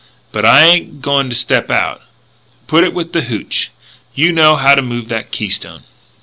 [0.31, 2.01] But I ain't a going to step out.
[2.65, 3.67] Put it with the hootch.
[4.15, 5.83] You know how to move that keystone?"